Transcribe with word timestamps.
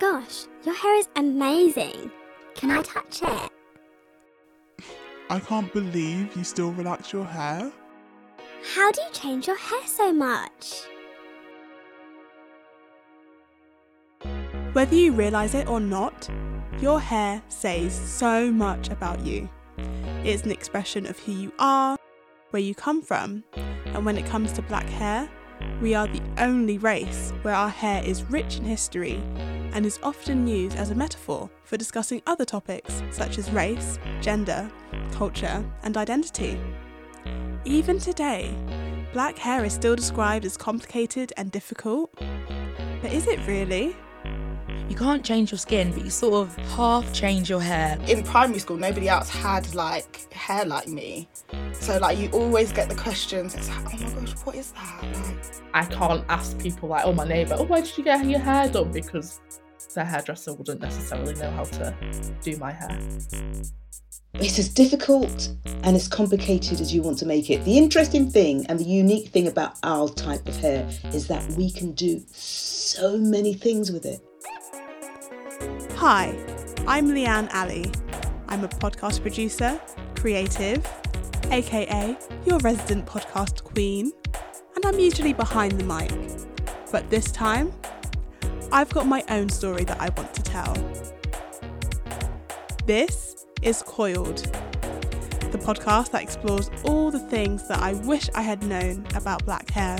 my 0.00 0.10
gosh, 0.10 0.44
your 0.64 0.74
hair 0.74 0.96
is 0.96 1.08
amazing. 1.16 2.10
Can 2.54 2.70
I 2.70 2.82
touch 2.82 3.22
it? 3.22 3.50
I 5.30 5.40
can't 5.40 5.72
believe 5.72 6.36
you 6.36 6.44
still 6.44 6.72
relax 6.72 7.12
your 7.12 7.24
hair. 7.24 7.70
How 8.74 8.90
do 8.90 9.00
you 9.02 9.08
change 9.12 9.46
your 9.46 9.58
hair 9.58 9.86
so 9.86 10.12
much? 10.12 10.82
Whether 14.72 14.94
you 14.94 15.12
realise 15.12 15.54
it 15.54 15.68
or 15.68 15.80
not, 15.80 16.28
your 16.80 17.00
hair 17.00 17.42
says 17.48 17.94
so 17.94 18.50
much 18.52 18.90
about 18.90 19.20
you. 19.20 19.48
It's 20.24 20.44
an 20.44 20.50
expression 20.50 21.06
of 21.06 21.18
who 21.20 21.32
you 21.32 21.52
are, 21.58 21.96
where 22.50 22.62
you 22.62 22.74
come 22.74 23.02
from, 23.02 23.44
and 23.86 24.04
when 24.04 24.18
it 24.18 24.26
comes 24.26 24.52
to 24.52 24.62
black 24.62 24.86
hair, 24.86 25.28
we 25.82 25.94
are 25.94 26.06
the 26.06 26.22
only 26.38 26.78
race 26.78 27.32
where 27.42 27.54
our 27.54 27.68
hair 27.68 28.02
is 28.04 28.22
rich 28.24 28.58
in 28.58 28.64
history 28.64 29.20
and 29.78 29.86
is 29.86 30.00
often 30.02 30.44
used 30.44 30.76
as 30.76 30.90
a 30.90 30.94
metaphor 30.96 31.48
for 31.62 31.76
discussing 31.76 32.20
other 32.26 32.44
topics 32.44 33.00
such 33.12 33.38
as 33.38 33.48
race, 33.52 33.96
gender, 34.20 34.68
culture, 35.12 35.64
and 35.84 35.96
identity. 35.96 36.58
Even 37.64 38.00
today, 38.00 38.52
black 39.12 39.38
hair 39.38 39.64
is 39.64 39.72
still 39.72 39.94
described 39.94 40.44
as 40.44 40.56
complicated 40.56 41.32
and 41.36 41.52
difficult. 41.52 42.12
But 43.00 43.12
is 43.12 43.28
it 43.28 43.38
really? 43.46 43.94
You 44.88 44.96
can't 44.96 45.24
change 45.24 45.52
your 45.52 45.58
skin, 45.58 45.92
but 45.92 46.02
you 46.02 46.10
sort 46.10 46.34
of 46.34 46.56
half 46.70 47.12
change 47.12 47.48
your 47.48 47.60
hair. 47.60 47.96
In 48.08 48.24
primary 48.24 48.58
school, 48.58 48.78
nobody 48.78 49.08
else 49.08 49.28
had 49.28 49.76
like 49.76 50.32
hair 50.32 50.64
like 50.64 50.88
me. 50.88 51.28
So 51.72 51.98
like 51.98 52.18
you 52.18 52.30
always 52.30 52.72
get 52.72 52.88
the 52.88 52.96
questions. 52.96 53.54
It's 53.54 53.68
like, 53.68 53.94
oh 53.94 53.98
my 53.98 54.20
gosh, 54.20 54.32
what 54.44 54.56
is 54.56 54.72
that? 54.72 55.04
Like, 55.04 55.46
I 55.72 55.84
can't 55.84 56.24
ask 56.28 56.58
people 56.58 56.88
like, 56.88 57.04
oh 57.04 57.12
my 57.12 57.28
neighbour, 57.28 57.54
oh 57.60 57.64
why 57.64 57.82
did 57.82 57.96
you 57.96 58.02
get 58.02 58.26
your 58.26 58.40
hair 58.40 58.68
done? 58.68 58.90
Because 58.90 59.40
their 59.94 60.04
hairdresser 60.04 60.54
wouldn't 60.54 60.80
necessarily 60.80 61.34
know 61.34 61.50
how 61.50 61.64
to 61.64 61.94
do 62.42 62.56
my 62.56 62.72
hair. 62.72 62.98
It's 64.34 64.58
as 64.58 64.68
difficult 64.68 65.50
and 65.82 65.96
as 65.96 66.06
complicated 66.06 66.80
as 66.80 66.94
you 66.94 67.02
want 67.02 67.18
to 67.18 67.26
make 67.26 67.50
it. 67.50 67.64
The 67.64 67.78
interesting 67.78 68.30
thing 68.30 68.66
and 68.66 68.78
the 68.78 68.84
unique 68.84 69.28
thing 69.28 69.48
about 69.48 69.76
our 69.82 70.08
type 70.08 70.46
of 70.46 70.56
hair 70.58 70.88
is 71.12 71.26
that 71.28 71.44
we 71.52 71.70
can 71.70 71.92
do 71.92 72.22
so 72.30 73.16
many 73.18 73.54
things 73.54 73.90
with 73.90 74.04
it. 74.04 74.20
Hi, 75.96 76.36
I'm 76.86 77.08
Leanne 77.08 77.52
Alie. 77.52 77.90
I'm 78.48 78.64
a 78.64 78.68
podcast 78.68 79.22
producer, 79.22 79.80
creative, 80.14 80.86
aka 81.50 82.16
your 82.44 82.58
resident 82.58 83.06
podcast 83.06 83.64
queen, 83.64 84.12
and 84.76 84.84
I'm 84.86 84.98
usually 84.98 85.32
behind 85.32 85.72
the 85.72 85.84
mic. 85.84 86.12
But 86.92 87.10
this 87.10 87.30
time, 87.32 87.72
I've 88.70 88.90
got 88.90 89.06
my 89.06 89.24
own 89.30 89.48
story 89.48 89.84
that 89.84 89.98
I 89.98 90.10
want 90.10 90.34
to 90.34 90.42
tell. 90.42 90.74
This 92.84 93.46
is 93.62 93.82
Coiled, 93.82 94.38
the 95.50 95.58
podcast 95.58 96.10
that 96.10 96.22
explores 96.22 96.70
all 96.84 97.10
the 97.10 97.18
things 97.18 97.66
that 97.68 97.78
I 97.78 97.94
wish 97.94 98.28
I 98.34 98.42
had 98.42 98.62
known 98.62 99.06
about 99.14 99.44
black 99.46 99.70
hair, 99.70 99.96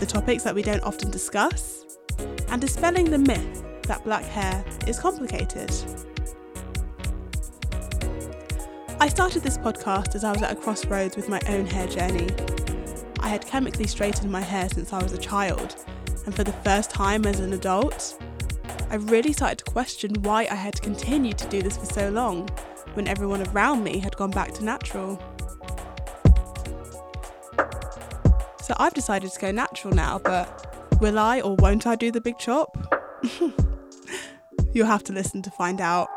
the 0.00 0.06
topics 0.06 0.42
that 0.42 0.54
we 0.56 0.62
don't 0.62 0.82
often 0.82 1.12
discuss, 1.12 1.98
and 2.48 2.60
dispelling 2.60 3.10
the 3.10 3.18
myth 3.18 3.64
that 3.84 4.02
black 4.02 4.24
hair 4.24 4.64
is 4.88 4.98
complicated. 4.98 5.70
I 8.98 9.08
started 9.08 9.42
this 9.44 9.56
podcast 9.56 10.16
as 10.16 10.24
I 10.24 10.32
was 10.32 10.42
at 10.42 10.50
a 10.50 10.56
crossroads 10.56 11.14
with 11.14 11.28
my 11.28 11.40
own 11.46 11.64
hair 11.64 11.86
journey. 11.86 12.28
I 13.20 13.28
had 13.28 13.46
chemically 13.46 13.86
straightened 13.86 14.32
my 14.32 14.40
hair 14.40 14.68
since 14.68 14.92
I 14.92 15.00
was 15.00 15.12
a 15.12 15.18
child, 15.18 15.76
and 16.26 16.34
for 16.34 16.44
the 16.44 16.52
first 16.64 16.90
time 16.90 17.26
as 17.26 17.40
an 17.40 17.52
adult, 17.52 18.20
I 18.90 18.96
really 18.96 19.32
started 19.32 19.58
to 19.58 19.64
question 19.64 20.14
why 20.22 20.48
I 20.50 20.54
had 20.54 20.80
continued 20.82 21.38
to 21.38 21.48
do 21.48 21.62
this 21.62 21.76
for 21.76 21.86
so 21.86 22.10
long 22.10 22.48
when 22.94 23.06
everyone 23.06 23.46
around 23.48 23.84
me 23.84 23.98
had 23.98 24.16
gone 24.16 24.30
back 24.30 24.52
to 24.54 24.64
natural. 24.64 25.22
So 28.62 28.74
I've 28.78 28.94
decided 28.94 29.30
to 29.32 29.40
go 29.40 29.50
natural 29.50 29.94
now, 29.94 30.18
but 30.18 30.98
will 31.00 31.18
I 31.18 31.40
or 31.40 31.56
won't 31.56 31.86
I 31.86 31.96
do 31.96 32.10
the 32.10 32.20
big 32.20 32.38
chop? 32.38 32.76
You'll 34.72 34.86
have 34.86 35.04
to 35.04 35.12
listen 35.12 35.42
to 35.42 35.50
find 35.50 35.80
out. 35.80 36.08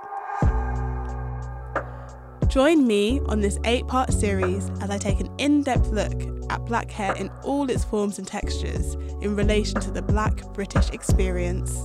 Join 2.53 2.86
me 2.86 3.19
on 3.25 3.41
this 3.41 3.58
eight 3.64 3.88
part 3.88 4.14
series 4.14 4.69
as 4.80 4.91
I 4.91 5.00
take 5.00 5.19
an 5.19 5.28
in 5.40 5.64
depth 5.64 5.88
look 5.88 6.14
at 6.52 6.64
black 6.68 6.91
hair 6.91 7.16
in 7.16 7.31
all 7.41 7.68
its 7.68 7.84
forms 7.84 8.19
and 8.19 8.28
textures 8.28 8.94
in 9.24 9.36
relation 9.36 9.81
to 9.81 9.90
the 9.90 10.03
black 10.03 10.53
British 10.53 10.92
experience. 10.92 11.75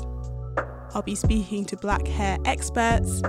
I'll 0.93 1.01
be 1.01 1.15
speaking 1.15 1.65
to 1.65 1.77
black 1.79 2.07
hair 2.07 2.37
experts 2.45 3.23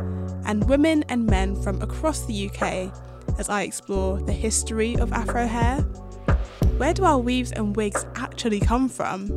and 0.43 0.67
women 0.67 1.05
and 1.07 1.27
men 1.27 1.55
from 1.55 1.81
across 1.81 2.25
the 2.25 2.49
UK 2.49 2.93
as 3.39 3.47
I 3.47 3.61
explore 3.61 4.19
the 4.19 4.33
history 4.33 4.97
of 4.97 5.13
Afro 5.13 5.47
hair. 5.47 5.79
Where 6.75 6.93
do 6.93 7.05
our 7.05 7.19
weaves 7.19 7.53
and 7.53 7.73
wigs 7.73 8.05
actually 8.17 8.59
come 8.59 8.89
from? 8.89 9.27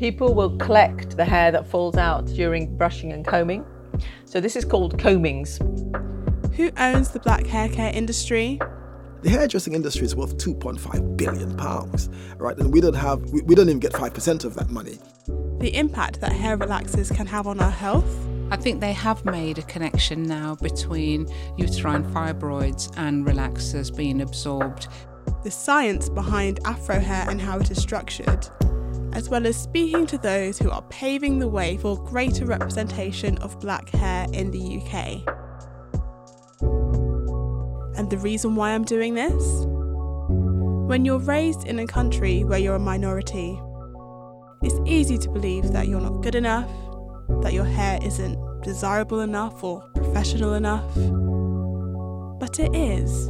People 0.00 0.34
will 0.34 0.56
collect 0.56 1.16
the 1.16 1.24
hair 1.24 1.52
that 1.52 1.68
falls 1.68 1.96
out 1.96 2.26
during 2.26 2.76
brushing 2.76 3.12
and 3.12 3.24
combing. 3.24 3.64
So 4.24 4.40
this 4.40 4.56
is 4.56 4.64
called 4.64 4.98
combings. 4.98 5.60
Who 6.58 6.72
owns 6.76 7.10
the 7.10 7.20
black 7.20 7.46
hair 7.46 7.68
care 7.68 7.92
industry? 7.94 8.58
The 9.22 9.30
hairdressing 9.30 9.74
industry 9.74 10.06
is 10.06 10.16
worth 10.16 10.38
2.5 10.38 11.16
billion 11.16 11.56
pounds, 11.56 12.10
right? 12.36 12.58
And 12.58 12.72
we 12.72 12.80
don't 12.80 12.96
have, 12.96 13.22
we, 13.30 13.42
we 13.42 13.54
don't 13.54 13.68
even 13.68 13.78
get 13.78 13.92
5% 13.92 14.44
of 14.44 14.56
that 14.56 14.68
money. 14.68 14.98
The 15.60 15.72
impact 15.76 16.20
that 16.20 16.32
hair 16.32 16.58
relaxers 16.58 17.14
can 17.14 17.28
have 17.28 17.46
on 17.46 17.60
our 17.60 17.70
health. 17.70 18.12
I 18.50 18.56
think 18.56 18.80
they 18.80 18.92
have 18.92 19.24
made 19.24 19.58
a 19.58 19.62
connection 19.62 20.24
now 20.24 20.56
between 20.56 21.28
uterine 21.56 22.02
fibroids 22.12 22.92
and 22.96 23.24
relaxers 23.24 23.96
being 23.96 24.20
absorbed. 24.20 24.88
The 25.44 25.52
science 25.52 26.08
behind 26.08 26.58
afro 26.64 26.98
hair 26.98 27.30
and 27.30 27.40
how 27.40 27.60
it 27.60 27.70
is 27.70 27.80
structured, 27.80 28.48
as 29.12 29.28
well 29.28 29.46
as 29.46 29.56
speaking 29.56 30.08
to 30.08 30.18
those 30.18 30.58
who 30.58 30.70
are 30.72 30.82
paving 30.90 31.38
the 31.38 31.46
way 31.46 31.76
for 31.76 32.02
greater 32.02 32.46
representation 32.46 33.38
of 33.38 33.60
black 33.60 33.90
hair 33.90 34.26
in 34.32 34.50
the 34.50 34.82
UK. 34.82 35.37
The 38.10 38.16
reason 38.16 38.56
why 38.56 38.70
I'm 38.70 38.84
doing 38.84 39.14
this? 39.14 39.66
When 40.88 41.04
you're 41.04 41.18
raised 41.18 41.66
in 41.66 41.78
a 41.78 41.86
country 41.86 42.42
where 42.42 42.58
you're 42.58 42.76
a 42.76 42.78
minority, 42.78 43.60
it's 44.62 44.80
easy 44.86 45.18
to 45.18 45.28
believe 45.28 45.72
that 45.72 45.88
you're 45.88 46.00
not 46.00 46.22
good 46.22 46.34
enough, 46.34 46.70
that 47.42 47.52
your 47.52 47.66
hair 47.66 47.98
isn't 48.02 48.62
desirable 48.62 49.20
enough 49.20 49.62
or 49.62 49.82
professional 49.94 50.54
enough. 50.54 50.90
But 52.40 52.58
it 52.58 52.74
is, 52.74 53.28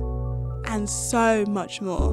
and 0.67 0.89
so 0.89 1.45
much 1.47 1.81
more. 1.81 2.13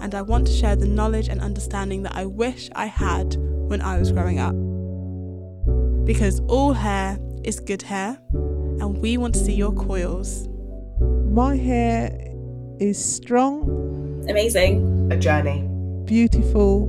And 0.00 0.14
I 0.14 0.22
want 0.22 0.46
to 0.46 0.52
share 0.52 0.76
the 0.76 0.86
knowledge 0.86 1.28
and 1.28 1.40
understanding 1.40 2.04
that 2.04 2.14
I 2.14 2.24
wish 2.24 2.70
I 2.76 2.86
had 2.86 3.34
when 3.36 3.80
I 3.80 3.98
was 3.98 4.12
growing 4.12 4.38
up. 4.38 4.54
Because 6.06 6.38
all 6.46 6.72
hair 6.72 7.18
is 7.46 7.60
good 7.60 7.82
hair, 7.82 8.18
and 8.32 8.98
we 8.98 9.16
want 9.16 9.34
to 9.34 9.40
see 9.40 9.54
your 9.54 9.72
coils. 9.72 10.48
My 11.30 11.56
hair 11.56 12.16
is 12.80 13.02
strong, 13.02 14.24
Amazing. 14.28 15.10
a 15.12 15.16
journey. 15.16 15.66
beautiful, 16.04 16.88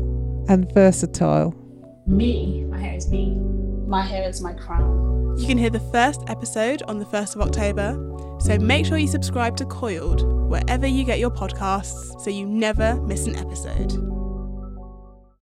and 0.50 0.72
versatile. 0.74 1.54
Me. 2.06 2.64
My 2.70 2.80
hair 2.80 2.96
is 2.96 3.10
me. 3.10 3.36
My 3.88 4.02
hair 4.06 4.28
is 4.30 4.42
my 4.42 4.54
crown. 4.54 5.36
You 5.38 5.46
can 5.46 5.58
hear 5.58 5.70
the 5.70 5.80
first 5.92 6.22
episode 6.28 6.82
on 6.84 6.98
the 7.00 7.06
1st 7.06 7.36
of 7.36 7.42
October, 7.42 7.94
so 8.40 8.58
make 8.58 8.86
sure 8.86 8.98
you 8.98 9.08
subscribe 9.08 9.56
to 9.58 9.66
Coiled 9.66 10.22
wherever 10.50 10.88
you 10.88 11.04
get 11.04 11.20
your 11.20 11.30
podcasts 11.30 12.20
so 12.22 12.30
you 12.30 12.46
never 12.46 12.96
miss 13.02 13.28
an 13.28 13.36
episode. 13.36 13.92